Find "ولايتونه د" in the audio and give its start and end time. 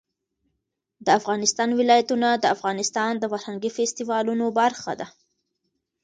1.79-2.45